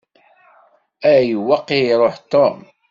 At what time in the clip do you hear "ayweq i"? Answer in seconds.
1.11-1.79